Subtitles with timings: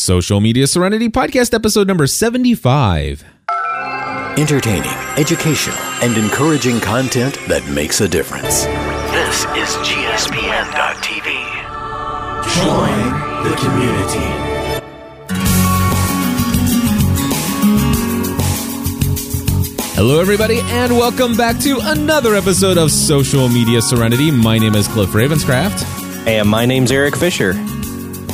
[0.00, 3.24] Social Media Serenity Podcast, episode number 75.
[4.38, 8.66] Entertaining, educational, and encouraging content that makes a difference.
[9.10, 11.26] This is GSPN.TV.
[12.54, 15.40] Join the community.
[19.94, 24.30] Hello, everybody, and welcome back to another episode of Social Media Serenity.
[24.30, 25.84] My name is Cliff Ravenscraft,
[26.26, 27.52] And my name's Erik Fisher.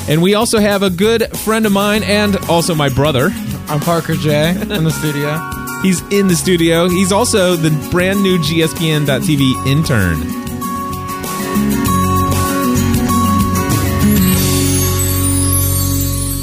[0.08, 3.30] And we also have a good friend of mine and also my brother.
[3.68, 5.38] I'm Parker J in the studio.
[5.82, 6.88] He's in the studio.
[6.88, 10.46] He's also the brand new GSPN.TV intern.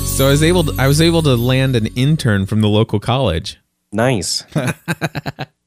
[0.06, 3.00] So I was able to, I was able to land an intern from the local
[3.00, 3.58] college.
[3.92, 4.44] Nice.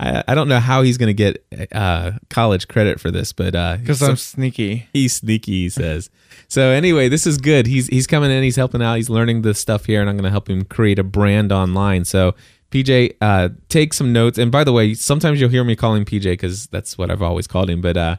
[0.00, 3.54] I, I don't know how he's going to get uh, college credit for this, but
[3.54, 4.88] uh, Because so- I'm sneaky.
[4.92, 5.52] he's sneaky.
[5.64, 6.10] He says.
[6.48, 7.66] so anyway, this is good.
[7.66, 8.42] He's he's coming in.
[8.42, 8.96] He's helping out.
[8.96, 12.04] He's learning this stuff here, and I'm going to help him create a brand online.
[12.04, 12.34] So
[12.72, 14.38] PJ, uh, take some notes.
[14.38, 17.22] And by the way, sometimes you'll hear me call him PJ because that's what I've
[17.22, 17.80] always called him.
[17.80, 18.16] But uh,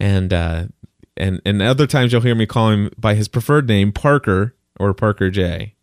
[0.00, 0.64] and uh,
[1.16, 4.92] and and other times you'll hear me call him by his preferred name, Parker or
[4.92, 5.74] Parker J.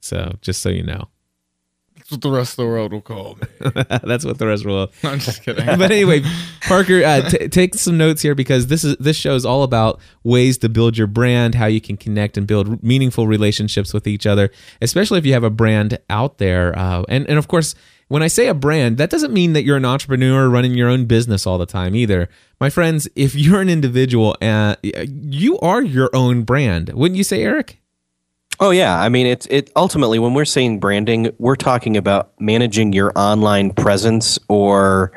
[0.00, 1.08] So just so you know,
[2.06, 3.72] That's what the rest of the world will call me.
[4.04, 4.92] that's what the rest will.
[5.02, 5.66] I'm just kidding.
[5.78, 6.22] but anyway,
[6.60, 9.98] Parker, uh, t- take some notes here because this is this show is all about
[10.22, 14.24] ways to build your brand, how you can connect and build meaningful relationships with each
[14.24, 16.78] other, especially if you have a brand out there.
[16.78, 17.74] Uh, and and of course,
[18.06, 21.06] when I say a brand, that doesn't mean that you're an entrepreneur running your own
[21.06, 22.28] business all the time either.
[22.60, 27.42] My friends, if you're an individual, uh, you are your own brand, wouldn't you say,
[27.42, 27.80] Erik?
[28.58, 32.92] Oh yeah, I mean it's it ultimately when we're saying branding, we're talking about managing
[32.92, 35.12] your online presence or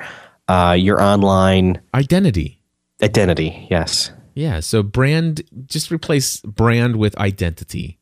[0.48, 2.62] uh, your online Identity.
[3.02, 3.67] identity.
[3.70, 4.12] Yes.
[4.36, 8.00] Yeah, so brand just replace brand with identity.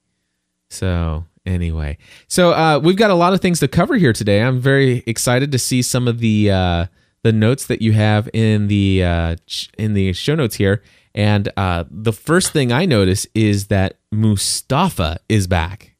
[0.70, 4.42] So anyway, so uh, we've got a lot of things to cover here today.
[4.42, 6.86] I'm very excited to see some of the uh,
[7.24, 9.36] the notes that you have in the uh,
[9.78, 10.82] in the show notes here.
[11.16, 15.96] And uh, the first thing I notice is that Mustafa is back.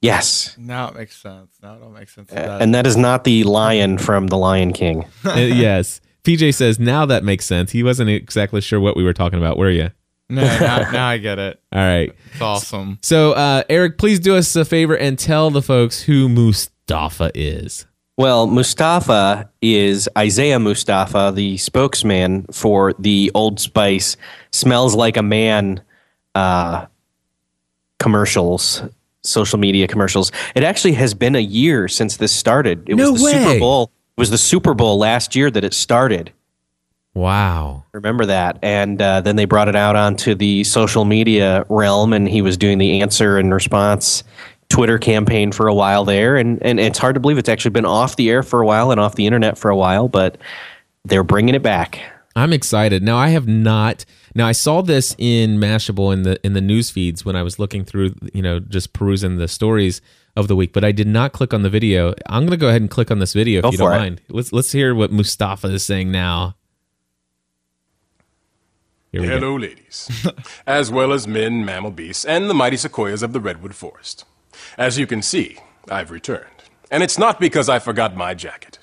[0.00, 0.56] Yes.
[0.58, 1.56] now it makes sense.
[1.62, 2.32] Now it all makes sense.
[2.32, 2.62] Uh, that.
[2.62, 5.04] and that is not the lion from The Lion King.
[5.24, 7.70] Uh, yes, PJ says now that makes sense.
[7.70, 9.90] He wasn't exactly sure what we were talking about, were you?
[10.28, 11.60] no, now, now I get it.
[11.72, 12.12] All right.
[12.32, 12.98] It's awesome.
[13.02, 17.86] So uh, Erik, please do us a favor and tell the folks who Mustafa is.
[18.16, 24.16] Well, Mustafa is Isaiah Mustafa, the spokesman for the Old Spice
[24.50, 25.80] "Smells Like a Man"
[26.34, 26.86] uh,
[28.02, 28.82] commercials,
[29.22, 30.32] social media commercials.
[30.56, 32.88] It actually has been a year since this started.
[32.88, 33.32] It No was the way.
[33.32, 33.92] Super Bowl.
[34.16, 36.32] It was the Super Bowl last year that it started.
[37.14, 37.84] Wow.
[37.92, 38.58] Remember that?
[38.62, 42.56] And uh, then they brought it out onto the social media realm, and he was
[42.56, 44.24] doing the answer and response
[44.68, 46.36] Twitter campaign for a while there.
[46.36, 48.90] And, and it's hard to believe it's actually been off the air for a while
[48.90, 50.38] and off the internet for a while, but
[51.04, 52.00] they're bringing it back.
[52.34, 53.02] I'm excited.
[53.02, 54.04] Now I have not.
[54.34, 57.58] Now I saw this in Mashable in the in the news feeds when I was
[57.58, 60.00] looking through, you know, just perusing the stories
[60.36, 62.14] of the week, but I did not click on the video.
[62.26, 63.98] I'm going to go ahead and click on this video Go if you don't it.
[63.98, 64.20] mind.
[64.28, 66.56] Let's let's hear what Mustafa is saying now.
[69.10, 69.34] Here we go.
[69.34, 70.26] Hello, ladies,
[70.66, 74.24] as well as men, mammal beasts, and the mighty sequoias of the redwood forest.
[74.78, 75.58] As you can see,
[75.90, 76.46] I've returned.
[76.90, 78.78] And it's not because I forgot my jacket.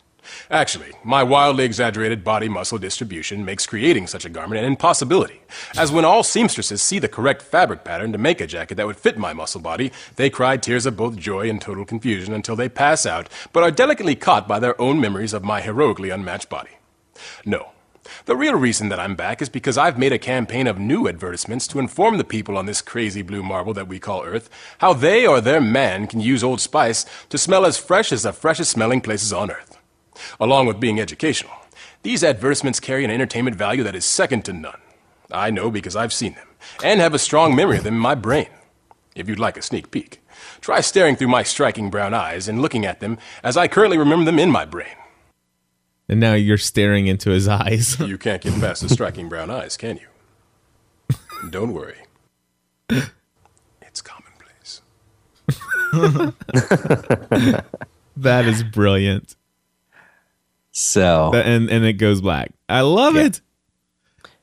[0.52, 5.42] Actually, my wildly exaggerated body muscle distribution makes creating such a garment an impossibility,
[5.78, 8.98] as when all seamstresses see the correct fabric pattern to make a jacket that would
[8.98, 12.70] fit my muscle body, they cry tears of both joy and total confusion until they
[12.70, 16.72] pass out, but are delicately caught by their own memories of my heroically unmatched body.
[17.46, 17.72] No.
[18.26, 21.68] The real reason that I'm back is because I've made a campaign of new advertisements
[21.68, 25.28] to inform the people on this crazy blue marble that we call Earth how they
[25.28, 29.02] or their man can use Old Spice to smell as fresh as the freshest smelling
[29.02, 29.79] places on Earth.
[30.40, 31.54] Along with being educational,
[32.04, 34.80] these advertisements carry an entertainment value that is second to none.
[35.32, 36.48] I know because I've seen them
[36.84, 38.48] and have a strong memory of them in my brain.
[39.16, 40.22] If you'd like a sneak peek,
[40.62, 44.26] try staring through my striking brown eyes and looking at them as I currently remember
[44.26, 44.96] them in my brain.
[46.08, 48.00] And now you're staring into his eyes.
[48.00, 51.18] You can't get past the striking brown eyes, can you?
[51.50, 51.98] Don't worry.
[53.82, 54.82] It's commonplace.
[58.18, 59.36] that is brilliant.
[60.80, 62.52] So And and it goes black.
[62.70, 63.42] I love it.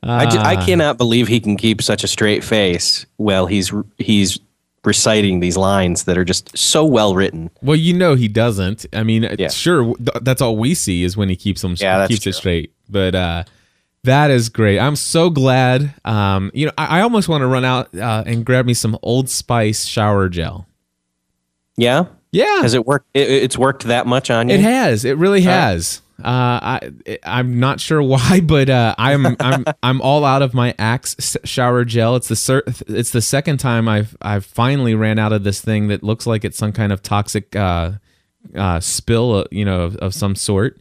[0.03, 0.65] I, ju- I Ah.
[0.65, 4.39] cannot believe he can keep such a straight face while he's he's
[4.85, 7.49] reciting these lines that are just so well written.
[7.61, 8.85] Well, you know he doesn't.
[8.93, 9.49] I mean, Yeah.
[9.49, 12.33] sure, th- that's all we see is when he keeps them Yeah, that's keeps it
[12.33, 12.71] straight.
[12.87, 13.43] But uh,
[14.03, 14.79] That is great.
[14.79, 15.93] I'm so glad.
[16.05, 18.97] Um, you know, I, I almost want to run out uh, and grab me some
[19.01, 20.67] Old Spice shower gel.
[21.75, 22.05] Yeah.
[22.31, 23.07] Yeah, Has it worked?
[23.13, 24.55] It, it's worked that much on you?
[24.55, 25.03] It has.
[25.05, 26.01] It really has.
[26.27, 26.59] Uh,
[27.07, 31.37] I I'm not sure why, but uh, I'm I'm I'm all out of my Axe
[31.45, 32.17] shower gel.
[32.17, 35.87] It's the cer- it's the second time I've I've finally ran out of this thing
[35.87, 37.93] that looks like it's some kind of toxic uh,
[38.53, 40.77] uh, spill, uh, you know, of, of some sort.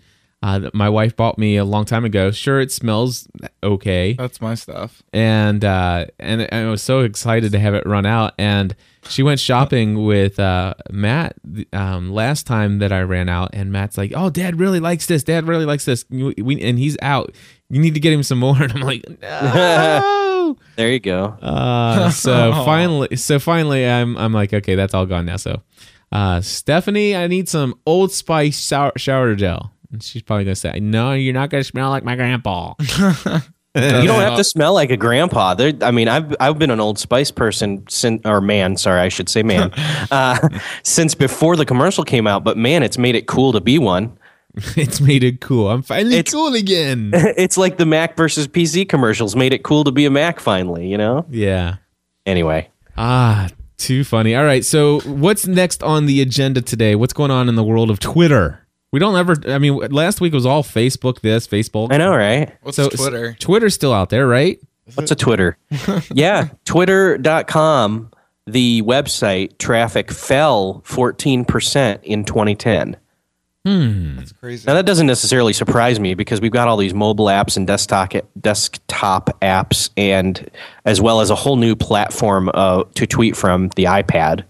[0.46, 2.30] Uh, that my wife bought me a long time ago.
[2.30, 3.26] Sure, it smells
[3.64, 5.02] okay That's my stuff.
[5.12, 8.34] and uh, and and I was so excited to have it run out.
[8.38, 8.76] And
[9.08, 11.34] she went shopping with uh, Matt
[11.72, 15.24] um, last time that I ran out, and Matt's like, "Oh, Dad really likes this.
[15.24, 17.34] Dad really likes this." We, we- and he's out.
[17.68, 18.56] You need to get him some more.
[18.62, 20.56] And I'm like, no.
[20.76, 21.24] There you go.
[21.42, 25.36] Uh, so finally, so finally, I'm I'm like, okay, that's all gone now.
[25.38, 25.62] So,
[26.12, 29.72] uh, Stephanie, I need some Old Spice shower, shower gel.
[29.92, 32.74] And she's probably gonna say, no, you're not gonna smell like my grandpa.
[32.80, 33.02] you
[33.74, 35.54] don't have to smell like a grandpa.
[35.54, 39.08] There, I mean, I've I've been an Old Spice person since, or man, sorry, I
[39.08, 39.70] should say man,
[40.10, 40.48] uh,
[40.82, 42.42] since before the commercial came out.
[42.44, 44.18] But man, it's made it cool to be one.
[44.76, 45.68] it's made it cool.
[45.70, 47.10] I'm finally It's- cool again.
[47.12, 50.88] It's like the Mac versus PC commercials made it cool to be a Mac finally.
[50.88, 51.26] You know.
[51.30, 51.76] yeah.
[52.24, 54.34] Anyway, Ah, too funny.
[54.34, 54.64] All right.
[54.64, 56.94] So, what's next on the agenda today?
[56.96, 58.65] What's going on in the world of Twitter?
[58.96, 59.36] We don't ever.
[59.46, 61.20] I mean, last week was all Facebook.
[61.20, 61.92] This Facebook.
[61.92, 62.56] I know, right?
[62.62, 63.36] What's so Twitter?
[63.38, 64.58] Twitter's still out there, right?
[64.94, 65.58] What's a Twitter?
[66.14, 68.10] yeah, twitter.com,
[68.46, 72.96] the website traffic fell 14% in 2010.
[74.16, 74.66] That's crazy.
[74.66, 78.14] Now that doesn't necessarily surprise me because we've got all these mobile apps and desktop
[78.40, 80.50] desktop apps, and
[80.86, 84.44] as well as a whole new platform uh, to tweet from the iPad.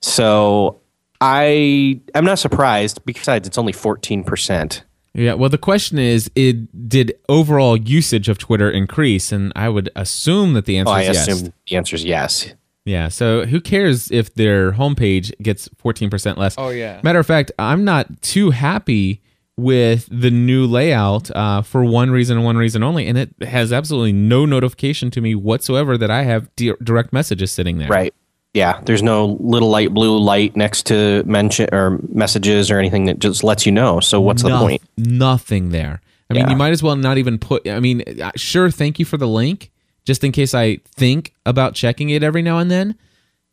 [0.00, 0.80] So
[1.26, 3.04] I am not surprised.
[3.04, 4.84] Besides, it's only fourteen percent.
[5.12, 5.34] Yeah.
[5.34, 9.32] Well, the question is, it did overall usage of Twitter increase?
[9.32, 11.16] And I would assume that the answer Oh, I is yes.
[11.28, 12.54] I assume the answer is yes.
[12.84, 13.08] Yeah.
[13.08, 16.54] So who cares if their homepage gets 14% less?
[16.58, 17.00] Oh, yeah.
[17.02, 19.22] Matter of fact, I'm not too happy
[19.56, 23.06] with the new layout uh, for one reason and one reason only.
[23.08, 27.50] And it has absolutely no notification to me whatsoever that I have di- direct messages
[27.50, 27.88] sitting there.
[27.88, 28.14] Right.
[28.56, 28.80] Yeah.
[28.86, 33.44] There's no little light blue light next to mention or messages or anything that just
[33.44, 34.00] lets you know.
[34.00, 34.80] So what's the point?
[34.96, 36.00] Nothing there.
[36.30, 37.68] I mean, you might as well not even put.
[37.68, 39.70] I mean, uh, sure, thank you for the link,
[40.06, 42.96] just in case I think about checking it every now and then.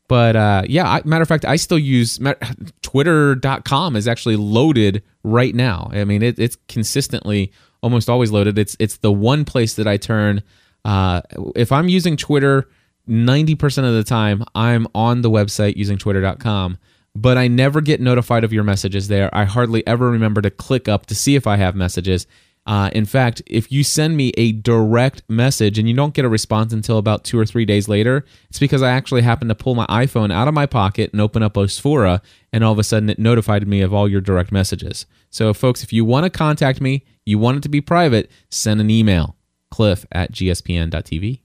[0.08, 2.18] But uh, yeah, I, matter of fact, I still use
[2.82, 5.92] Twitter.com is actually loaded right now.
[5.92, 7.52] I mean, it, it's consistently
[7.82, 8.58] almost always loaded.
[8.58, 10.44] It's it's the one place that I turn.
[10.86, 11.22] Uh,
[11.58, 12.70] if I'm using Twitter,
[13.08, 16.78] ninety percent of the time, I'm on the website using Twitter.com.
[17.16, 19.30] But I never get notified of your messages there.
[19.36, 22.26] I hardly ever remember to click up to see if I have messages.
[22.66, 26.30] Uh, in fact, if you send me a direct message and you don't get a
[26.30, 29.76] response until about two or three days later, it's because I actually happened to pull
[29.76, 32.22] my iPhone out of my pocket and open up Osfoora,
[32.52, 35.06] and all of a sudden it notified me of all your direct messages.
[35.30, 38.80] So, folks, if you want to contact me, you want it to be private, send
[38.80, 39.36] an email,
[39.70, 41.42] cliff at gspn.tv,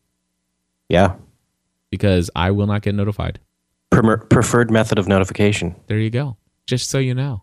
[0.88, 1.16] Yeah.
[1.90, 3.40] Because I will not get notified.
[3.92, 5.74] Premer- preferred method of notification.
[5.86, 6.36] There you go.
[6.66, 7.42] Just so you know.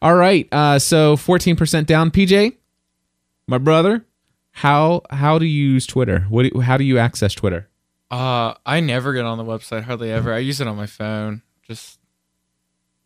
[0.00, 0.48] All right.
[0.52, 2.10] Uh, so 14% down.
[2.10, 2.56] PJ,
[3.46, 4.04] my brother,
[4.52, 6.20] how how do you use Twitter?
[6.28, 7.68] What do, how do you access Twitter?
[8.10, 10.32] Uh, I never get on the website hardly ever.
[10.32, 11.42] I use it on my phone.
[11.66, 11.98] Just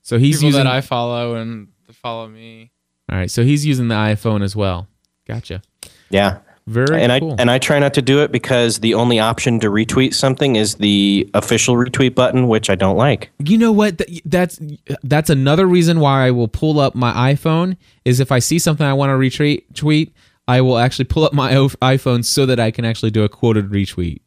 [0.03, 0.65] So he's people using.
[0.65, 2.73] that I follow and follow me.
[3.11, 3.31] all right.
[3.31, 4.89] So he's using the iPhone as well.
[5.27, 5.63] Gotcha.
[6.11, 6.39] Yeah.
[6.69, 7.33] Very and cool.
[7.33, 10.57] I and I try not to do it because the only option to retweet something
[10.57, 13.31] is the official retweet button, which I don't like.
[13.39, 14.03] you know what?
[14.25, 14.59] That's
[15.05, 17.77] that's another reason why I will pull up my iPhone.
[18.05, 20.13] Is if I see something I want to retweet, tweet,
[20.49, 23.71] I will actually pull up my iPhone so that I can actually do a quoted
[23.71, 24.23] retweet.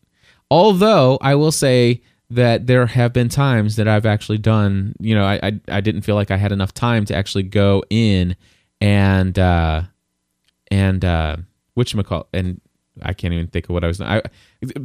[0.50, 4.96] Although I will say that there have been times that I've actually done.
[5.02, 7.84] You know, I I, I didn't feel like I had enough time to actually go
[7.90, 8.38] in
[8.80, 9.84] and uh,
[10.72, 11.38] and uh,
[11.74, 12.62] which call and
[13.02, 14.02] I can't even think of what I was.
[14.02, 14.22] I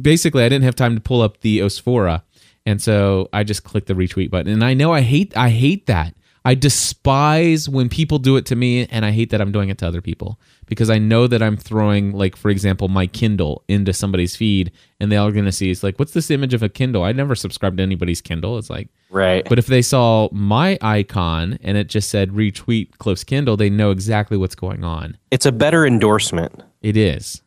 [0.01, 2.23] basically I didn't have time to pull up the Osfoora,
[2.65, 4.51] and so I just clicked the retweet button.
[4.51, 6.13] And I know I hate I hate that.
[6.47, 9.79] I despise when people do it to me, and I hate that I'm doing it
[9.79, 13.93] to other people because I know that I'm throwing, like for example, my Kindle into
[13.93, 16.69] somebody's feed, and they all going to see it's like, what's this image of a
[16.69, 17.03] Kindle?
[17.03, 18.59] I never subscribed to anybody's Kindle.
[18.59, 19.43] It's like, Right.
[19.49, 23.89] but if they saw my icon and it just said retweet Cliff's Kindle, they know
[23.89, 25.17] exactly what's going on.
[25.31, 26.61] it's a better endorsement.
[26.85, 27.41] It is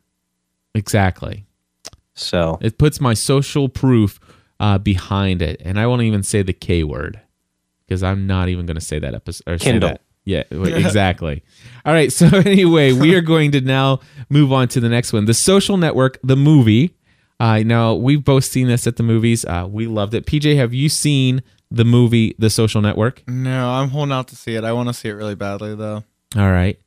[0.75, 1.45] exactly.
[2.13, 4.19] So It puts my social proof
[4.59, 7.21] uh, behind it, and I won't even say the K word
[7.87, 9.43] because I'm not even going to say that episode.
[9.47, 9.91] Or say Kindle.
[9.91, 10.01] that.
[10.25, 11.41] Yeah, exactly.
[11.85, 12.11] All right.
[12.11, 15.77] So anyway, we are going to now move on to the next one, The Social
[15.77, 16.97] Network, the movie.
[17.39, 19.45] Uh, now we've both seen this at the movies.
[19.45, 20.25] Uh, we loved it.
[20.25, 21.41] PJ, have you seen
[21.71, 23.23] the movie The Social Network?
[23.25, 24.65] No, I'm holding out to see it.
[24.65, 26.03] I want to see it really badly though.
[26.35, 26.77] All right.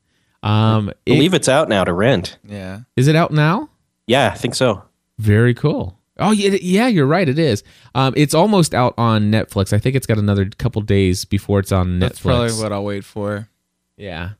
[0.43, 2.37] Um, I it- believe it's out now to rent.
[2.45, 2.81] Yeah.
[2.95, 3.69] is it out now?
[4.07, 4.83] Yeah, I think so.
[5.19, 5.97] Very cool.
[6.19, 7.27] Oh yeah, yeah, you're right.
[7.27, 7.63] It is.
[7.95, 9.73] Um, it's almost out on Netflix.
[9.73, 11.99] I think it's got another couple days before it's on Netflix.
[12.01, 13.49] That's probably what I'll wait for.
[13.97, 14.31] Yeah.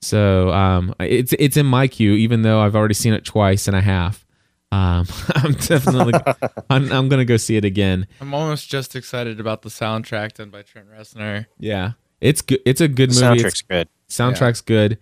[0.00, 3.76] So um, it's it's in my queue, even though I've already seen it twice and
[3.76, 4.24] a half.
[4.72, 6.14] Um, I'm definitely
[6.70, 8.06] I'm, I'm gonna go see it again.
[8.20, 11.46] I'm almost just excited about the soundtrack done by Trent Reznor.
[11.58, 12.60] Yeah, it's good.
[12.64, 13.42] It's a good The movie.
[13.42, 13.88] soundtrack's good.
[14.06, 14.98] It's, soundtrack's good.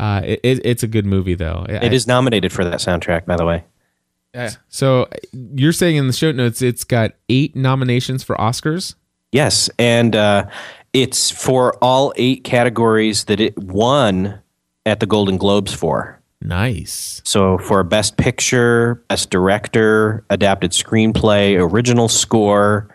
[0.00, 1.66] Uh, it, it, it's a good movie though.
[1.68, 3.64] It is nominated for that soundtrack, by the way.
[4.34, 4.50] Yeah.
[4.70, 5.08] So
[5.54, 8.94] you're saying in the show notes it's got eight nominations for Oscars.
[9.30, 10.46] Yes, and uh,
[10.94, 14.40] it's for all eight categories that it won
[14.86, 16.18] at the Golden Globes for.
[16.40, 17.20] Nice.
[17.26, 22.88] So for Best Picture, Best Director, Adapted Screenplay, Original Score,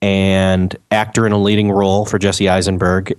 [0.00, 3.12] and Actor in a Leading Role for Jesse Eisenberg,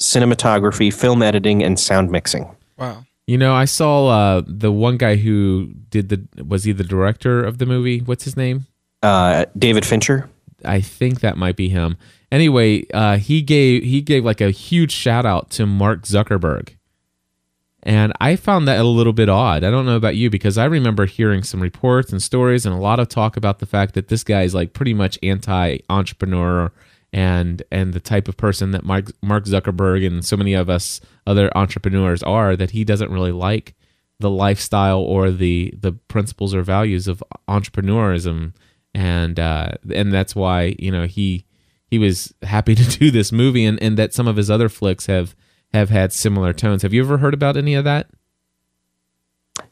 [0.00, 2.50] Cinematography, Film Editing, and Sound Mixing.
[2.82, 3.04] Wow.
[3.28, 7.44] You know, I saw uh, the one guy who did the was he the director
[7.44, 8.00] of the movie?
[8.00, 8.66] What's his name?
[9.02, 10.28] Uh, David Fincher.
[10.64, 11.96] I think that might be him.
[12.32, 16.70] Anyway, uh, he gave he gave like a huge shout out to Mark Zuckerberg,
[17.84, 19.62] and I found that a little bit odd.
[19.62, 22.78] I don't know about you because I remember hearing some reports and stories and a
[22.78, 26.72] lot of talk about the fact that this guy is like pretty much anti entrepreneur
[27.12, 31.00] and and the type of person that Mark Mark Zuckerberg and so many of us
[31.26, 33.74] other entrepreneurs are that he doesn't really like
[34.18, 38.54] the lifestyle or the the principles or values of entrepreneurism.
[38.94, 41.44] And uh and that's why you know he
[41.86, 45.06] he was happy to do this movie and and that some of his other flicks
[45.06, 45.34] have
[45.72, 46.82] have had similar tones.
[46.82, 48.08] Have you ever heard about any of that?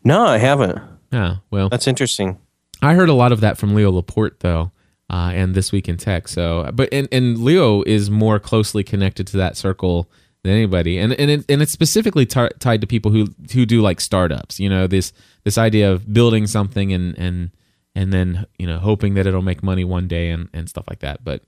[0.05, 0.79] No, I haven't.
[1.13, 1.69] yeah well.
[1.69, 2.39] That's interesting.
[2.83, 4.73] I heard a lot of that from Leo Laporte though,
[5.11, 6.29] uh, and this week in tech.
[6.29, 10.09] So, but and, and Leo is more closely connected to that circle
[10.45, 13.83] than anybody, and and it, and it's specifically tar- tied to people who who do
[13.83, 14.61] like startups.
[14.61, 15.13] You know this
[15.45, 17.51] this idea of building something and and
[17.97, 21.01] and then you know hoping that it'll make money one day and and stuff like
[21.01, 21.25] that.
[21.25, 21.43] But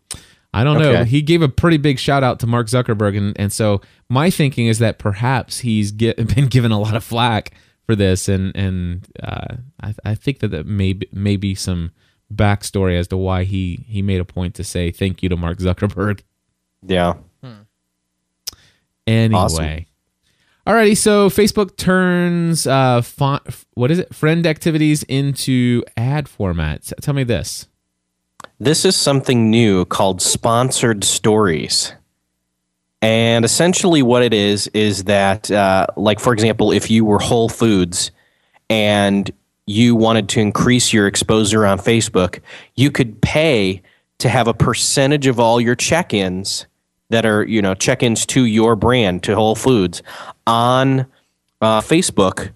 [0.52, 1.04] I don't know.
[1.04, 4.66] He gave a pretty big shout out to Mark Zuckerberg, and and so my thinking
[4.66, 7.54] is that perhaps he's get, been given a lot of flack
[7.86, 11.92] for this, and and uh, I, I think that that may may be some
[12.34, 15.58] backstory as to why he he made a point to say thank you to Mark
[15.58, 16.22] Zuckerberg.
[16.86, 17.14] Yeah.
[19.06, 19.38] Anyway.
[19.38, 19.86] Awesome.
[20.64, 23.42] Alrighty, so Facebook turns uh font,
[23.74, 24.14] what is it?
[24.14, 26.92] Friend activities into ad formats.
[27.00, 27.66] Tell me this.
[28.60, 31.92] This is something new called sponsored stories.
[33.00, 37.48] And essentially, what it is is that, uh, like, for example, if you were Whole
[37.48, 38.12] Foods
[38.70, 39.28] and
[39.66, 42.40] you wanted to increase your exposure on Facebook,
[42.74, 43.82] you could pay
[44.18, 46.66] to have a percentage of all your check ins
[47.10, 50.02] that are, you know, check ins to your brand, to Whole Foods,
[50.46, 51.06] on
[51.60, 52.52] uh, Facebook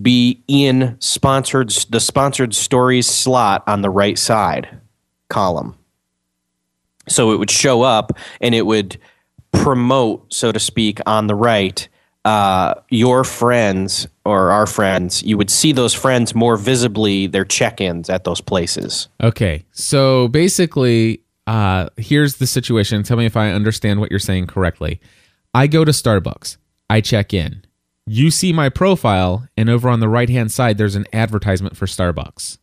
[0.00, 4.80] be in sponsored the sponsored stories slot on the right side
[5.28, 5.76] column.
[7.08, 8.98] So it would show up and it would
[9.52, 11.88] promote, so to speak, on the right,
[12.26, 15.22] uh, your friends or our friends.
[15.22, 19.08] You would see those friends more visibly, their check ins at those places.
[19.22, 23.04] Okay, so basically, uh, here's the situation.
[23.04, 25.00] Tell me if I understand what you're saying correctly.
[25.54, 26.56] I go to Starbucks.
[26.90, 27.62] I check in.
[28.08, 31.86] You see my profile, and over on the right hand side, there's an advertisement for
[31.86, 32.58] Starbucks.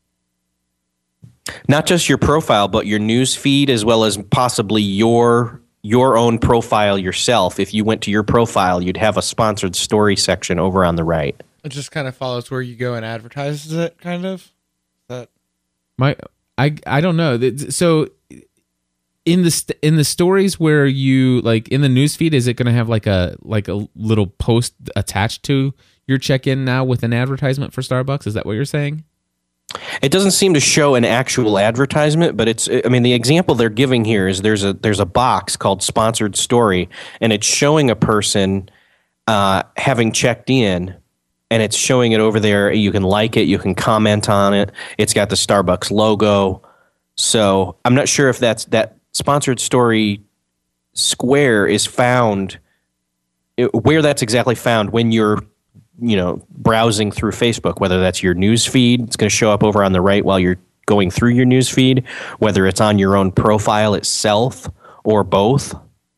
[1.69, 6.39] Not just your profile, but your news feed as well as possibly your your own
[6.39, 7.59] profile yourself.
[7.59, 11.03] If you went to your profile, you'd have a sponsored story section over on the
[11.03, 11.39] right.
[11.63, 14.49] It just kind of follows where you go and advertises it, kind of.
[15.09, 15.29] That
[15.97, 16.15] My,
[16.57, 17.37] I, I don't know.
[17.69, 18.07] So,
[19.25, 22.65] in the st- in the stories where you like in the newsfeed, is it going
[22.65, 25.73] to have like a like a little post attached to
[26.07, 28.27] your check in now with an advertisement for Starbucks?
[28.27, 29.05] Is that what you're saying?
[30.01, 33.69] It doesn't seem to show an actual advertisement, but it's I mean the example they're
[33.69, 36.89] giving here is there's a there's a box called sponsored story
[37.21, 38.69] and it's showing a person
[39.27, 40.95] uh, having checked in
[41.49, 42.71] and it's showing it over there.
[42.73, 44.71] You can like it, you can comment on it.
[44.97, 46.61] It's got the Starbucks logo.
[47.15, 50.21] So I'm not sure if that's that sponsored story
[50.93, 52.59] square is found
[53.73, 55.39] where that's exactly found when you're
[55.99, 59.63] you know browsing through Facebook, whether that's your news feed, it's going to show up
[59.63, 62.03] over on the right while you're going through your news feed,
[62.39, 64.69] whether it's on your own profile itself
[65.03, 65.75] or both.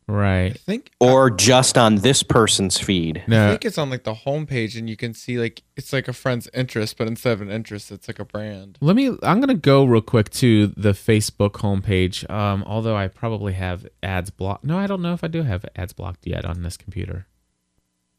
[0.08, 0.52] Right.
[0.52, 3.24] I think or just on this person's feed.
[3.28, 6.14] I think it's on like the homepage, and you can see like it's like a
[6.14, 8.78] friend's interest, but instead of an interest, it's like a brand.
[8.82, 9.08] Let me.
[9.24, 12.30] I'm gonna go real quick to the Facebook homepage.
[12.30, 14.64] Um, although I probably have ads blocked.
[14.64, 17.26] No, I don't know if I do have ads blocked yet on this computer.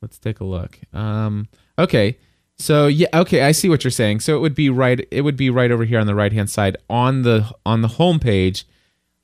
[0.07, 0.79] Let's take a look.
[0.93, 2.17] Um, okay.
[2.59, 4.21] So yeah, okay, I see what you're saying.
[4.21, 5.05] So it would be right.
[5.11, 7.89] It would be right over here on the right hand side on the on the
[7.89, 8.63] homepage.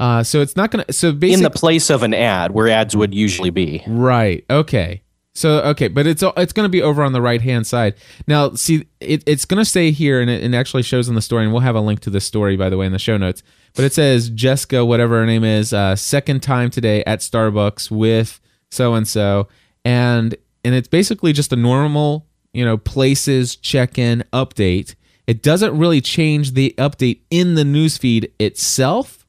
[0.01, 0.93] Uh, so it's not gonna.
[0.93, 3.85] So basically, In the place of an ad where ads would usually be.
[3.87, 4.45] Right.
[4.51, 5.03] Okay.
[5.35, 7.95] So okay, but it's it's going to be over on the right hand side.
[8.27, 11.23] Now, see, it, it's going to say here, and it, it actually shows in the
[11.23, 13.17] story, and we'll have a link to this story by the way in the show
[13.17, 13.45] notes.
[13.75, 18.41] But it says Jessica, whatever her name is, uh, second time today at Starbucks with
[18.73, 19.49] so and so,
[19.85, 20.35] and
[20.65, 24.95] and it's basically just a normal, you know, places check in update.
[25.27, 29.23] It doesn't really change the update in the newsfeed itself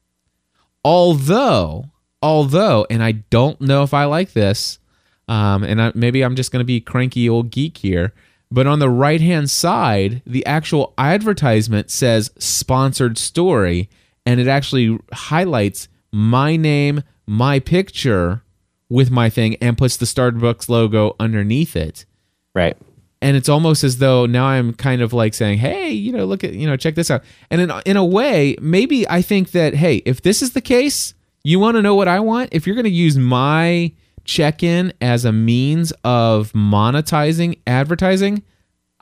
[0.84, 1.86] although
[2.22, 4.78] although and i don't know if i like this
[5.26, 8.12] um, and I, maybe i'm just going to be cranky old geek here
[8.50, 13.88] but on the right hand side the actual advertisement says sponsored story
[14.26, 18.42] and it actually highlights my name my picture
[18.88, 22.04] with my thing and puts the starbucks logo underneath it
[22.54, 22.76] Right.
[23.22, 26.44] and it's almost as though now I'm kind of like saying, "Hey, you know, look
[26.44, 29.74] at you know, check this out." And in in a way, maybe I think that
[29.74, 32.50] hey, if this is the case, you want to know what I want.
[32.52, 33.92] If you're going to use my
[34.24, 38.42] check-in as a means of monetizing advertising,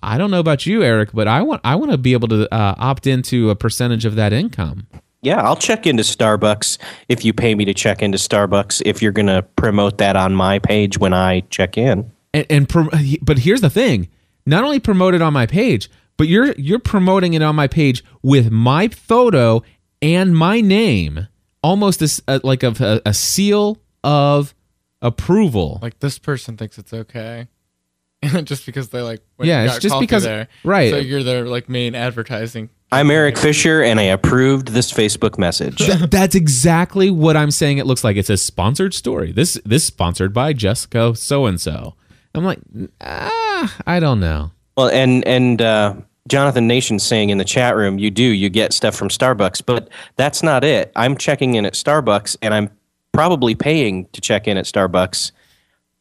[0.02, 2.52] I don't know about you, Erik, but I want I want to be able to
[2.54, 4.86] uh, opt into a percentage of that income.
[5.22, 9.12] Yeah, I'll check into Starbucks if you pay me to check into Starbucks if you're
[9.12, 12.10] going to promote that on my page when I check in.
[12.34, 12.90] and, and prom-
[13.22, 14.08] but here's the thing
[14.46, 18.02] not only promote it on my page but you're you're promoting it on my page
[18.22, 19.62] with my photo
[20.02, 21.28] and my name
[21.62, 24.52] almost as uh, like a, a, a seal of
[25.00, 27.46] approval Like this person thinks it's okay,
[28.44, 30.48] just because they like Yeah, and it's got just coffee because- there.
[30.64, 30.90] right.
[30.90, 32.70] So you're their like main advertising.
[32.92, 35.78] I'm Erik Fisher, and I approved this Facebook message.
[35.78, 39.84] Th- that's exactly what i'm saying it looks like it's a sponsored story this this
[39.84, 41.94] sponsored by jessica so and so
[42.34, 42.58] i'm like
[43.00, 45.94] ah, i don't know well, and and uh,
[46.28, 49.88] Jonathan Nation saying in the chat room, you do you get stuff from Starbucks, but
[50.16, 50.92] that's not it.
[50.96, 52.70] I'm checking in at Starbucks, and I'm
[53.12, 55.32] probably paying to check in at Starbucks.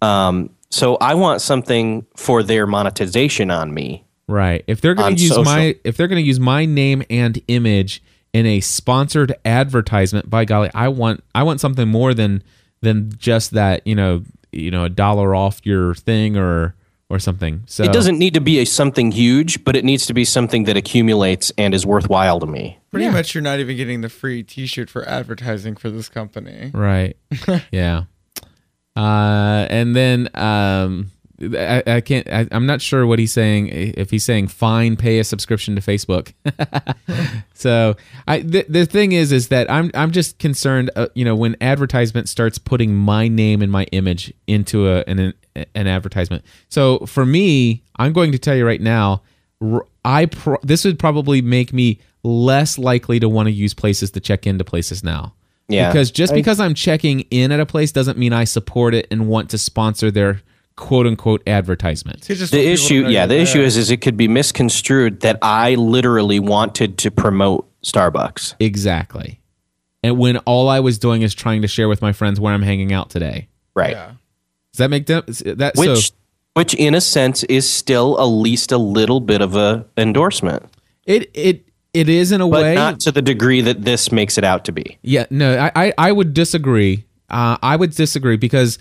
[0.01, 4.05] Um, so I want something for their monetization on me.
[4.27, 4.63] Right.
[4.67, 5.43] If they're going to use social.
[5.43, 8.01] my if they're going to use my name and image
[8.33, 12.43] in a sponsored advertisement, by golly, I want I want something more than
[12.81, 16.75] than just that, you know, you know, a dollar off your thing or
[17.11, 17.63] or something.
[17.65, 20.63] So It doesn't need to be a something huge, but it needs to be something
[20.63, 22.79] that accumulates and is worthwhile to me.
[22.89, 26.71] Pretty much, you're not even getting the free T-shirt for advertising for this company.
[26.73, 27.17] Right.
[27.71, 28.03] yeah.
[28.95, 32.27] Uh, and then um, I, I can't.
[32.29, 33.69] I, I'm not sure what he's saying.
[33.69, 36.33] If he's saying fine, pay a subscription to Facebook.
[37.53, 37.95] so
[38.27, 40.91] I the, the thing is, is that I'm I'm just concerned.
[40.95, 45.33] Uh, you know, when advertisement starts putting my name and my image into a an
[45.55, 46.43] an advertisement.
[46.69, 49.21] So for me, I'm going to tell you right now.
[50.03, 54.19] I pro- this would probably make me less likely to want to use places to
[54.19, 55.33] check into places now.
[55.67, 55.89] Yeah.
[55.89, 59.27] Because just because I'm checking in at a place doesn't mean I support it and
[59.27, 60.41] want to sponsor their
[60.81, 62.23] quote unquote advertisement.
[62.23, 63.67] The want people to issue, yeah, you're the issue there.
[63.67, 68.55] is, is it could be misconstrued that I literally wanted to promote Starbucks.
[68.59, 69.39] Exactly.
[70.03, 72.63] And when all I was doing is trying to share with my friends where I'm
[72.63, 73.47] hanging out today.
[73.75, 73.91] Right.
[73.91, 74.13] Yeah.
[74.73, 76.13] Does that make them, that Which, so
[76.55, 80.65] which in a sense is still at least a little bit of a endorsement,
[81.05, 81.63] it it
[81.93, 82.57] it is in a way.
[82.57, 84.97] but way not to the degree that this makes it out to be.
[85.01, 87.05] Yeah, no, I, I, I would disagree.
[87.29, 88.79] Uh, I would disagree because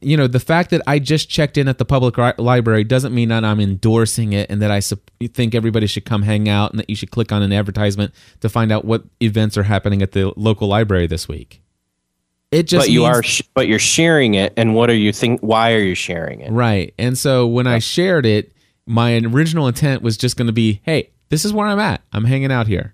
[0.00, 3.12] you know the fact that I just checked in at the public ri- library doesn't
[3.12, 6.70] mean that I'm endorsing it and that I sup- think everybody should come hang out
[6.70, 10.00] and that you should click on an advertisement to find out what events are happening
[10.00, 11.60] at the local library this week.
[12.52, 15.12] It just but you means- are, sh- but you're sharing it, and what are you
[15.12, 15.40] think?
[15.40, 16.52] Why are you sharing it?
[16.52, 16.94] Right.
[16.96, 18.52] And so when I shared it,
[18.86, 22.02] my original intent was just going to be, hey, this is where I'm at.
[22.12, 22.93] I'm hanging out here.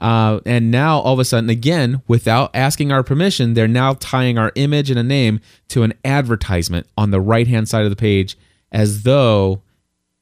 [0.00, 4.38] Uh, and now all of a sudden, again, without asking our permission, they're now tying
[4.38, 7.96] our image and a name to an advertisement on the right hand side of the
[7.96, 8.38] page
[8.72, 9.62] as though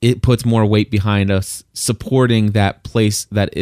[0.00, 3.54] it puts more weight behind us supporting that place, that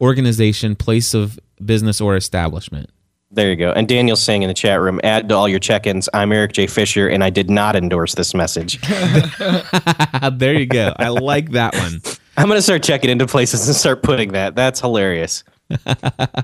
[0.00, 2.90] organization, place of business or establishment.
[3.30, 3.72] There you go.
[3.72, 6.08] And Daniel's saying in the chat room, add to all your check-ins.
[6.14, 6.68] I'm Erik J.
[6.68, 8.80] Fisher, and I did not endorse this message.
[10.32, 10.94] there you go.
[10.96, 12.00] I like that one.
[12.36, 14.54] I'm gonna start checking into places and start putting that.
[14.54, 15.42] That's hilarious.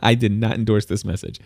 [0.02, 1.40] I did not endorse this message.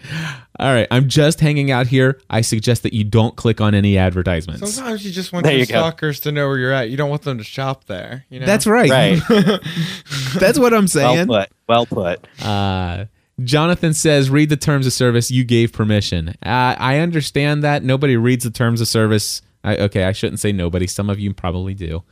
[0.58, 2.20] All right, I'm just hanging out here.
[2.30, 4.72] I suggest that you don't click on any advertisements.
[4.74, 5.72] Sometimes you just want There your you go.
[5.74, 6.90] stalkers to know where you're at.
[6.90, 8.24] You don't want them to shop there.
[8.30, 8.46] You know?
[8.46, 8.90] That's right.
[8.90, 9.20] Right.
[10.38, 11.06] That's what I'm saying.
[11.06, 11.26] well saying.
[11.26, 11.48] put.
[11.68, 12.44] Well put.
[12.44, 13.06] Uh,
[13.42, 15.30] Jonathan says, read the terms of service.
[15.30, 16.28] You gave permission.
[16.44, 17.82] Uh, I understand that.
[17.82, 19.42] Nobody reads the terms of service.
[19.64, 20.86] I, okay, I shouldn't say nobody.
[20.86, 22.04] Some of you probably do.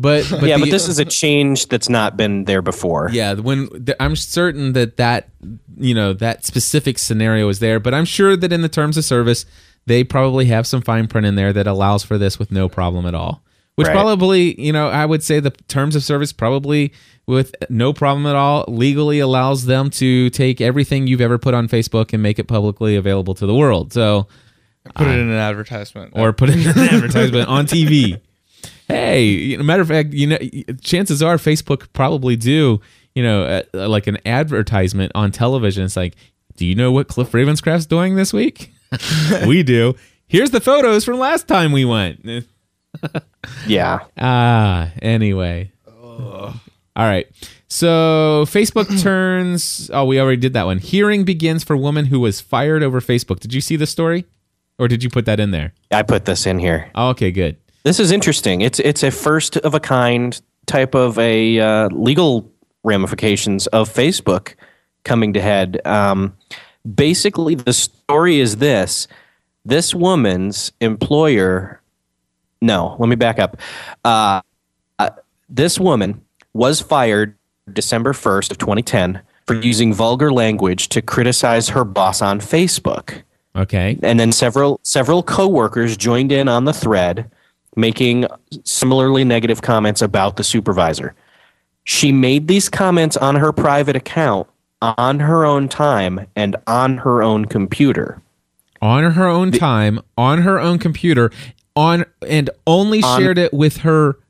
[0.00, 3.10] But, but yeah, the- but this is a change that's not been there before.
[3.12, 5.28] Yeah, when th- I'm certain that that
[5.76, 9.04] you know that specific scenario is there, but I'm sure that in the terms of
[9.04, 9.44] service
[9.86, 13.06] they probably have some fine print in there that allows for this with no problem
[13.06, 13.42] at all.
[13.76, 13.94] Which Right.
[13.94, 16.92] probably, you know, I would say the terms of service probably
[17.26, 21.68] with no problem at all legally allows them to take everything you've ever put on
[21.68, 23.92] Facebook and make it publicly available to the world.
[23.92, 24.26] So,
[24.94, 26.12] Put it in an advertisement.
[26.16, 28.20] or put it in an advertisement on TV.
[28.88, 30.38] Hey, you know, matter of fact, you know,
[30.80, 32.80] chances are Facebook probably do,
[33.14, 35.84] you know, uh, like an advertisement on television.
[35.84, 36.14] It's like,
[36.56, 38.72] do you know what Cliff Ravenscraft's doing this week?
[39.46, 39.94] we do.
[40.26, 42.24] Here's the photos from last time we went.
[43.66, 44.00] Yeah.
[44.18, 45.70] Ah, anyway.
[45.86, 46.54] All
[46.96, 47.26] right.
[47.68, 49.90] So Facebook turns.
[49.92, 50.78] Oh, we already did that one.
[50.78, 53.40] Hearing begins for woman who was fired over Facebook.
[53.40, 54.24] Did you see the story,
[54.78, 55.72] or did you put that in there?
[55.92, 56.90] I put this in here.
[56.94, 57.56] Oh, okay, good.
[57.84, 58.60] This is interesting.
[58.60, 62.50] It's it's a first of a kind type of a uh, legal
[62.84, 64.54] ramifications of Facebook
[65.04, 65.80] coming to head.
[65.86, 66.36] Um,
[66.94, 69.08] basically, the story is this:
[69.64, 71.80] this woman's employer.
[72.60, 73.56] No, let me back up.
[74.04, 74.40] Uh,
[74.98, 75.10] uh,
[75.48, 76.20] this woman
[76.54, 77.36] was fired
[77.72, 83.22] December first of 2010 for using vulgar language to criticize her boss on Facebook
[83.54, 83.98] Okay.
[84.02, 87.30] and then several several coworkers joined in on the thread
[87.78, 88.26] making
[88.64, 91.14] similarly negative comments about the supervisor
[91.84, 94.46] she made these comments on her private account
[94.82, 98.20] on her own time and on her own computer
[98.80, 101.32] on her own time, on her own computer,
[101.74, 104.20] on and only On- shared it with her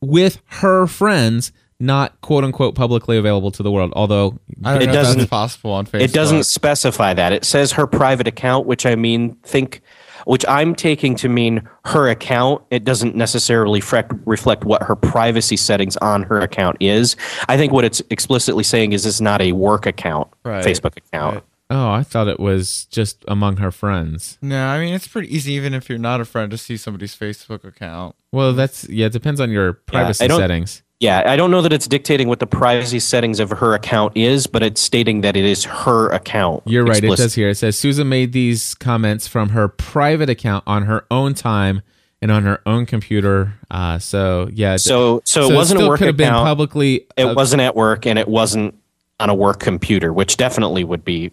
[0.00, 3.92] with her friends, not quote unquote publicly available to the world.
[3.96, 6.02] Although I don't It know if that's doesn't- possible on Facebook.
[6.02, 9.80] it doesn't specify that it says her private account which i mean think
[10.26, 15.56] which i'm taking to mean her account it doesn't necessarily frec- reflect what her privacy
[15.56, 17.16] settings on her account is
[17.48, 20.64] i think what it's explicitly saying is it's not a work account Right.
[20.64, 21.44] facebook account Right.
[21.78, 24.38] oh, I thought it was just among her friends.
[24.40, 27.16] No, I mean it's pretty easy, even if you're not a friend, to see somebody's
[27.16, 28.14] Facebook account.
[28.30, 29.06] Well, that's yeah.
[29.06, 30.84] It depends on your privacy don't- settings.
[30.98, 34.46] Yeah, I don't know that it's dictating what the privacy settings of her account is,
[34.46, 36.62] but it's stating that it is her account.
[36.64, 37.04] You're right.
[37.04, 37.50] It says here.
[37.50, 41.82] It says Susan made these comments from her private account on her own time
[42.22, 43.54] and on her own computer.
[43.70, 44.76] Uh, so yeah.
[44.76, 46.46] So, so, it wasn't still a work could have been account.
[46.46, 47.06] publicly.
[47.16, 48.74] it uh, wasn't at work, and it wasn't
[49.20, 51.30] on a work computer, which definitely would be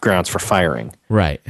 [0.00, 0.94] grounds for firing.
[1.08, 1.40] right.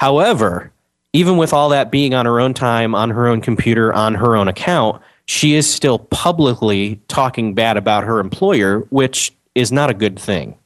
[0.00, 0.70] However,
[1.12, 4.36] even with all that being on her own time, on her own computer, on her
[4.36, 9.94] own account, she is still publicly talking bad about her employer, which is not a
[9.94, 10.56] good thing,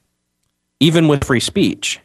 [0.79, 1.98] even with free speech.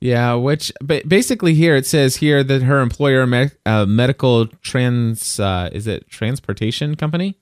[0.00, 5.70] Yeah, which ba- basically here it says here that her employer, uh, medical trans, uh,
[5.72, 7.38] is it transportation company?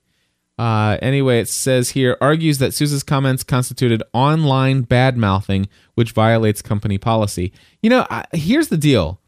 [0.58, 6.62] Uh, anyway, it says here argues that Souza's comments constituted online bad mouthing, which violates
[6.62, 7.52] company policy.
[7.82, 9.18] You know, I, here's the deal.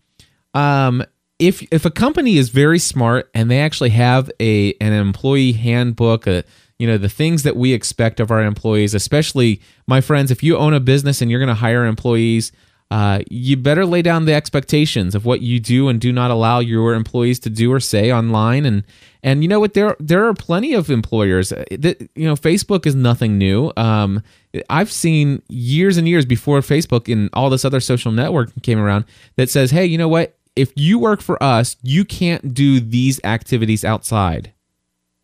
[0.52, 1.02] Um,
[1.38, 6.26] if if a company is very smart and they actually have a an employee handbook,
[6.26, 6.42] uh,
[6.78, 10.56] you know the things that we expect of our employees, especially my friends, if you
[10.56, 12.52] own a business and you're going to hire employees,
[12.90, 16.60] uh, you better lay down the expectations of what you do and do not allow
[16.60, 18.64] your employees to do or say online.
[18.64, 18.84] And
[19.22, 21.52] and you know what, there there are plenty of employers.
[21.52, 23.72] uh, That, you know, Facebook is nothing new.
[23.76, 24.22] Um,
[24.70, 29.04] I've seen years and years before Facebook and all this other social network came around
[29.36, 30.36] that says, hey, you know what?
[30.56, 34.52] If you work for us, you can't do these activities outside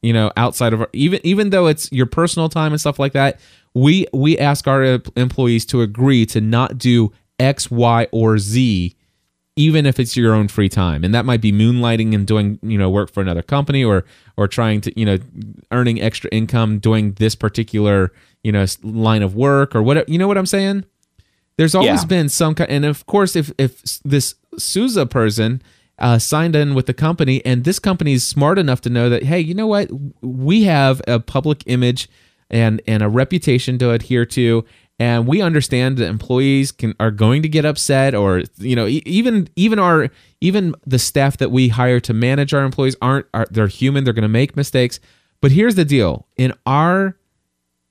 [0.02, 3.12] you know outside of our, even even though it's your personal time and stuff like
[3.12, 3.38] that
[3.74, 8.96] we we ask our employees to agree to not do x y or z
[9.56, 11.04] even if it's your own free time.
[11.04, 14.04] And that might be moonlighting and doing you know work for another company or
[14.36, 15.18] or trying to you know
[15.70, 18.12] earning extra income doing this particular
[18.42, 20.84] you know line of work or whatever you know what i'm saying
[21.60, 22.06] there's always Yeah.
[22.16, 23.72] been some kind and of course if if
[24.14, 25.60] this souza person
[25.98, 29.22] uh, signed in with the company and this company is smart enough to know that
[29.24, 29.90] hey you know what?
[30.22, 32.08] We have a public image
[32.50, 34.64] and and a reputation to adhere to
[34.98, 39.48] and we understand that employees can are going to get upset or you know even
[39.56, 40.08] even our
[40.40, 44.14] even the staff that we hire to manage our employees aren't are, they're human they're
[44.20, 44.98] going to make mistakes.
[45.42, 46.26] But here's the deal.
[46.36, 47.16] In our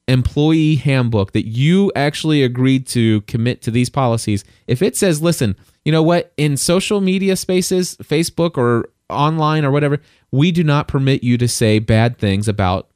[0.09, 5.55] employee handbook that you actually agreed to commit to these policies, if it says, listen,
[5.85, 9.99] you know what, in social media spaces, Facebook or online or whatever,
[10.31, 12.89] we do not permit you to say bad things about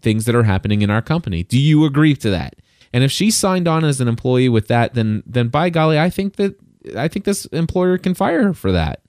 [0.00, 1.42] things that are happening in our company.
[1.42, 2.56] Do you agree to that?
[2.92, 6.10] And if she signed on as an employee with that, then then by golly, I
[6.10, 6.56] think that
[6.96, 9.02] I think this employer can fire her for that.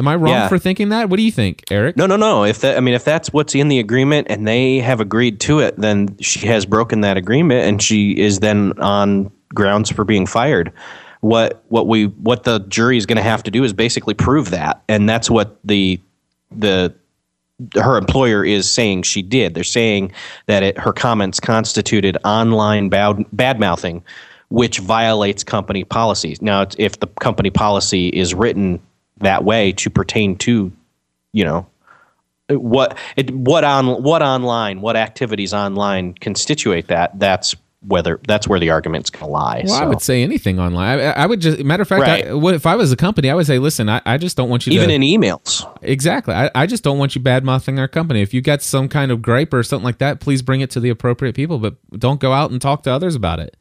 [0.00, 0.48] Am I wrong Yeah.
[0.48, 1.10] for thinking that?
[1.10, 1.94] What do you think, Erik?
[1.94, 2.42] No, no, no.
[2.42, 5.58] If that, I mean, if that's what's in the agreement and they have agreed to
[5.58, 10.24] it, then she has broken that agreement and she is then on grounds for being
[10.24, 10.72] fired.
[11.20, 14.48] What what we what the jury is going to have to do is basically prove
[14.52, 16.00] that, and that's what the
[16.50, 16.94] the
[17.74, 19.52] her employer is saying she did.
[19.52, 20.12] They're saying
[20.46, 24.02] that it, her comments constituted online bad bad mouthing,
[24.48, 26.40] which violates company policies.
[26.40, 28.80] Now, it's, if the company policy is written
[29.20, 30.72] that way to pertain to,
[31.32, 31.66] you know,
[32.48, 38.58] what it what on what online what activities online constitute that that's whether that's where
[38.60, 39.62] the argument's going to lie.
[39.64, 40.98] Well, I would say anything online.
[41.00, 43.30] I, I would just, matter of fact, I, what if I was a company?
[43.30, 45.64] I would say, listen, I, I just don't want you even to in emails.
[45.80, 46.34] exactly.
[46.34, 48.20] I, I just don't want you bad mouthing our company.
[48.20, 50.80] If you got some kind of gripe or something like that, please bring it to
[50.80, 53.56] the appropriate people, but don't go out and talk to others about it.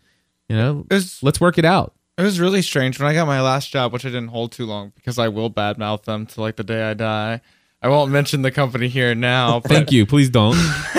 [0.50, 1.94] You know, It's- let's work it out.
[2.20, 4.66] It was really strange when I got my last job, which I didn't hold too
[4.66, 7.40] long because I will badmouth them to like the day I die.
[7.82, 9.60] I won't mention the company here now.
[9.62, 10.06] But, Thank you.
[10.06, 10.58] Please don't.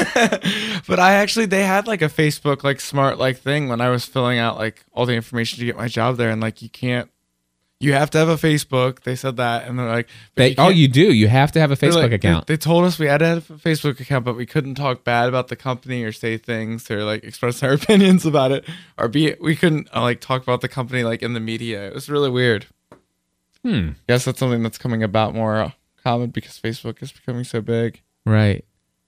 [0.87, 4.06] but I actually they had like a Facebook like smart like thing when I was
[4.06, 7.11] filling out like all the information to get my job there, and like you can't,
[7.80, 9.00] you have to have a Facebook.
[9.00, 11.12] They said that, and they're like, but They, oh, you do.
[11.12, 12.46] You have to have a Facebook like- account.
[12.46, 15.02] They, they told us we had to have a Facebook account, but we couldn't talk
[15.02, 18.64] bad about the company or say things or like express our opinions about it,
[18.98, 21.88] or be we couldn't uh, like talk about the company like in the media.
[21.88, 22.66] It was really weird.
[23.64, 23.90] Hmm.
[24.08, 25.70] Guess that's something that's coming about more uh,
[26.02, 28.00] common because Facebook is becoming so big.
[28.24, 28.64] Right.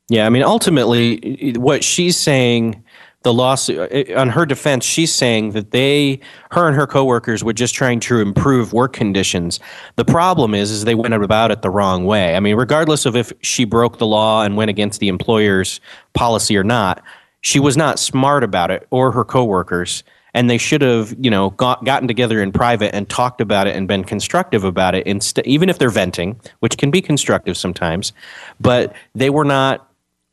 [0.09, 2.85] Yeah, I mean, ultimately, what she's saying,
[3.23, 3.79] the lawsuit,
[4.11, 8.01] uh, on her defense, she's saying that they, her and her coworkers, were just trying
[8.01, 9.61] to improve work conditions.
[9.97, 12.37] The problem is, is they went about it the wrong way.
[12.37, 15.81] I mean, regardless of if she broke the law and went against the employer's
[16.15, 17.03] policy or not,
[17.41, 20.05] she was not smart about it, or her coworkers.
[20.35, 23.77] And they should have, you know, got, gotten together in private and talked about it
[23.77, 25.07] and been constructive about it.
[25.07, 28.15] Instead, even if they're venting, which can be constructive sometimes,
[28.59, 29.92] but they were not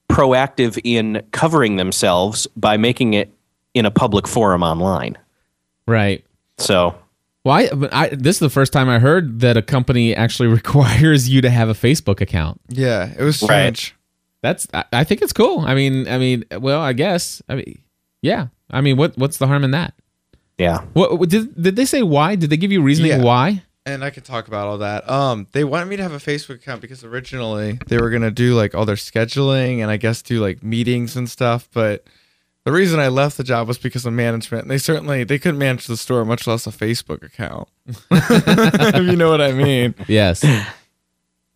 [0.10, 3.34] proactive in covering themselves by making it
[3.74, 5.18] in a public forum online.
[5.88, 6.26] Right.
[6.58, 6.96] So,
[7.46, 10.48] Well, I, but I, this is the first time I heard that a company actually
[10.60, 12.60] requires you to have a Facebook account.
[12.70, 13.76] Yeah, it was Right.
[13.78, 13.96] strange.
[14.42, 15.60] That's I, I think it's cool.
[15.62, 17.42] I mean, I mean, well, I guess.
[17.50, 17.82] I mean,
[18.22, 18.48] yeah.
[18.72, 19.94] I mean, what what's the harm in that?
[20.58, 20.82] yeah.
[20.94, 22.36] What, what did did they say why?
[22.36, 23.22] Did they give you reasoning Yeah.
[23.24, 23.64] why?
[23.90, 25.10] And I can talk about all that.
[25.10, 28.56] Um, they wanted me to have a Facebook account because originally they were gonna do
[28.56, 31.68] like all their scheduling and I guess do like meetings and stuff.
[31.74, 32.06] But
[32.66, 34.64] the reason I left the job was because of management.
[34.64, 37.68] And they certainly they couldn't manage the store, much less a Facebook account.
[38.12, 39.96] if you know what I mean.
[40.08, 40.46] Yes.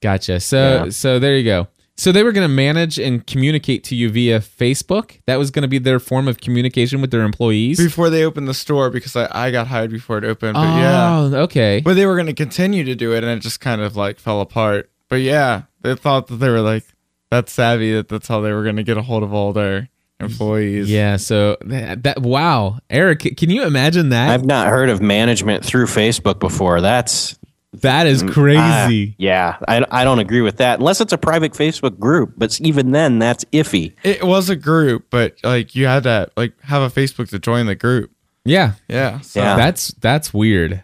[0.01, 0.39] Gotcha.
[0.39, 0.89] So Yeah.
[0.89, 1.67] so there you go.
[1.95, 5.19] So they were going to manage and communicate to you via Facebook.
[5.27, 7.77] That was going to be their form of communication with their employees.
[7.77, 10.55] Before they opened the store because I, I got hired before it opened.
[10.55, 11.09] But yeah.
[11.09, 11.81] Oh, okay.
[11.83, 14.41] But they were gonna continue to do it and it just kind of like fell
[14.41, 14.89] apart.
[15.09, 16.83] But yeah, they thought that they were like
[17.29, 20.89] that savvy that that's how they were gonna get a hold of all their employees.
[20.89, 21.17] Yeah.
[21.17, 24.29] So that, that wow, Erik, can you imagine that?
[24.29, 26.81] I've not heard of management through Facebook before.
[26.81, 27.37] That's
[27.81, 29.15] that is ah, crazy.
[29.17, 32.33] yeah, I, I don't agree with that unless it's a private Facebook group.
[32.37, 33.93] But even then, that's iffy.
[34.03, 37.65] It was a group, but like you had to like have a Facebook to join
[37.65, 38.11] the group.
[38.45, 38.73] yeah.
[38.87, 39.19] Yeah.
[39.21, 39.55] So Yeah.
[39.55, 40.83] That's that's weird.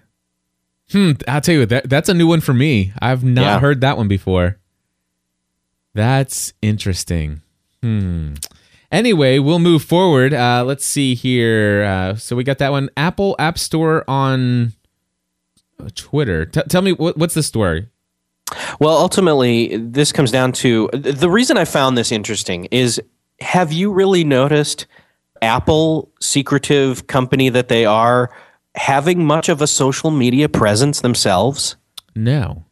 [0.92, 1.12] Hmm.
[1.28, 2.94] I'll tell you what, that that's a new one for me.
[3.00, 3.60] I've not Yeah.
[3.60, 4.58] heard that one before.
[5.94, 7.42] That's interesting.
[7.84, 8.34] Hmm.
[8.92, 10.34] Anyway, we'll move forward.
[10.34, 11.84] Uh, let's see here.
[11.84, 12.90] Uh, so we got that one.
[12.98, 14.70] Apple App Store on uh,
[15.96, 16.46] Twitter.
[16.46, 17.88] T- tell me what, what's the story?
[18.80, 23.02] Well, ultimately, this comes down to the reason I found this interesting is
[23.42, 24.88] have you really noticed
[25.42, 28.32] Apple, secretive company that they are,
[28.76, 31.76] having much of a social media presence themselves?
[32.16, 32.64] No.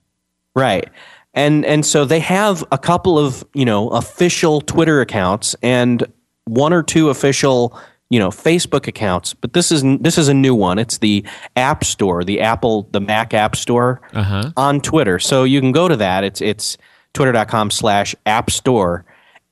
[0.55, 0.89] Right.
[1.33, 6.03] And and so they have a couple of, you know, official Twitter accounts and
[6.45, 7.77] one or two official,
[8.09, 10.79] you know, Facebook accounts, but this is this is a new one.
[10.79, 14.51] It's the App Store, the Apple the Mac App Store Uh huh.
[14.55, 15.19] on Twitter.
[15.19, 16.23] So you can go to that.
[16.23, 16.77] It's it's
[17.13, 19.03] twitter.com slash app store.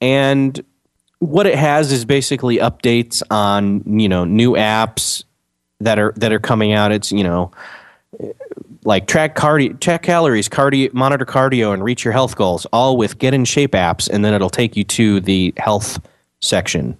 [0.01, 0.63] And
[1.19, 5.23] what it has is basically updates on, you know, new apps
[5.79, 6.91] that are that are coming out.
[6.91, 7.51] It's, you know,
[8.83, 13.17] like track cardio, track calories, cardio, monitor cardio, and reach your health goals, all with
[13.17, 15.99] get in shape apps, and then it'll take you to the health
[16.41, 16.97] section.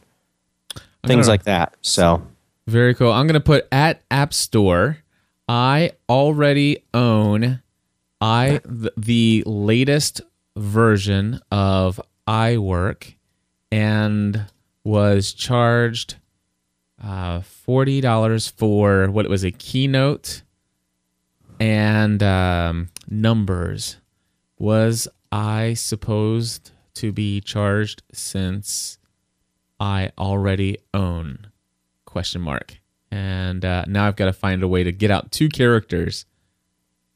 [1.08, 1.76] Things like that.
[1.82, 2.26] So
[2.68, 3.12] Very cool.
[3.12, 4.98] I'm going to put at App Store.
[5.48, 7.62] I already own
[8.22, 10.22] I the, the latest
[10.56, 13.14] version of iWork
[13.72, 14.46] and
[14.84, 16.16] was charged
[17.04, 20.42] uh, forty dollars for what it was a keynote
[21.60, 23.98] and um, numbers.
[24.58, 28.98] Was I supposed to be charged since
[29.80, 31.48] I already own?
[32.16, 32.80] question mark
[33.12, 36.26] and uh, now i've got to find a way to get out two characters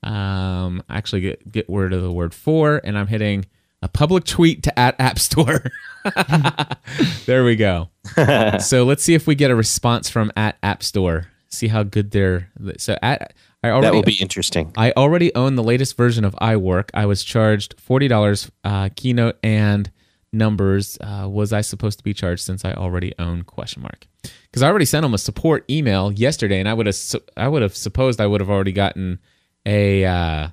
[0.04, 3.46] um actually get get rid of the word for and i'm hitting
[3.82, 5.64] a public tweet to at app store
[7.26, 7.88] there we go
[8.60, 12.12] so let's see if we get a response from at app store see how good
[12.12, 14.74] they're so at i already that will be interesting.
[14.76, 16.90] I already own the latest version of iWork.
[16.94, 19.90] I was charged forty dollars uh, keynote and
[20.32, 20.98] numbers.
[21.02, 24.08] Uh, was I supposed to be charged since I already own question mark?
[24.44, 26.98] Because I already sent them a support email yesterday, and I would have
[27.38, 29.20] I would have supposed I would have already gotten
[29.66, 30.48] a uh,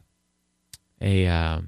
[1.00, 1.60] a uh,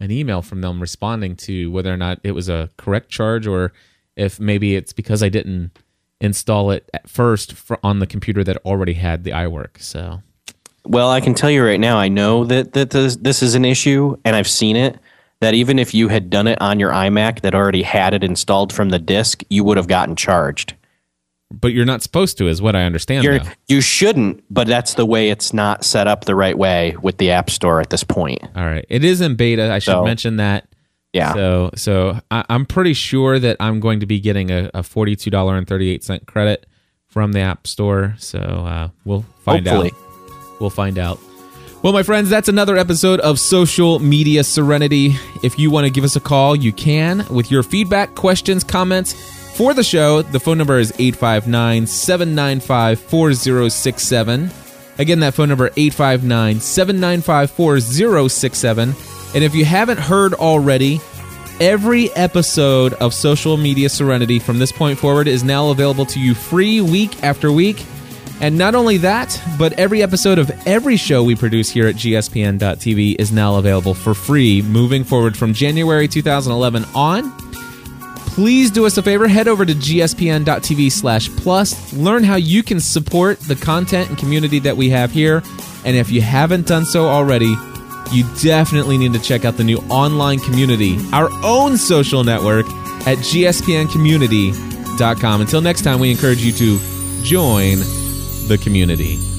[0.00, 3.72] an email from them responding to whether or not it was a correct charge or
[4.16, 5.78] if maybe it's because I didn't
[6.20, 9.80] install it at first on the computer that already had the iWork.
[9.80, 10.22] So
[10.84, 13.64] Well, I can tell you right now, I know that, that this, this is an
[13.64, 14.98] issue, and I've seen it.
[15.40, 18.72] That even if you had done it on your iMac that already had it installed
[18.72, 20.74] from the disk, you would have gotten charged.
[21.50, 23.24] but you're not supposed to, is what I understand.
[23.24, 23.50] You're, though.
[23.66, 27.30] you shouldn't, but that's the way it's not set up the right way with the
[27.30, 28.40] App Store at this point.
[28.54, 29.72] All right, it is in beta.
[29.72, 30.66] I should So- mention that.
[31.12, 31.32] Yeah.
[31.34, 35.28] So, so I, I'm pretty sure that I'm going to be getting a, a forty-two
[35.30, 36.66] dollar and thirty-eight cent credit
[37.08, 38.14] from the App Store.
[38.18, 39.90] So uh, we'll find Hopefully.
[39.92, 40.60] out.
[40.60, 41.18] We'll find out.
[41.82, 45.16] Well, my friends, that's another episode of Social Media Serenity.
[45.42, 49.14] If you want to give us a call, you can with your feedback, questions, comments
[49.56, 50.20] for the show.
[50.20, 54.50] The phone number is 859 795 4067.
[54.98, 58.94] Again, that phone number 859 795 4067.
[59.34, 61.00] And if you haven't heard already,
[61.60, 66.34] every episode of Social Media Serenity from this point forward is now available to you
[66.34, 67.82] free week after week.
[68.40, 73.16] And not only that, but every episode of every show we produce here at gspn.tv
[73.18, 77.30] is now available for free moving forward from January 2011 on.
[78.30, 82.80] Please do us a favor, head over to gspn.tv slash plus, learn how you can
[82.80, 85.42] support the content and community that we have here.
[85.84, 87.54] And if you haven't done so already,
[88.12, 92.64] you definitely need to check out the new online community, our own social network
[93.06, 95.40] at gspncommunity.com.
[95.40, 96.78] Until next time, we encourage you to
[97.22, 97.78] join
[98.50, 99.29] the community.